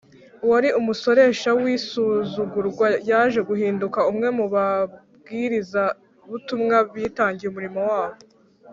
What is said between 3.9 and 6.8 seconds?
umwe mu babwirizabutumwa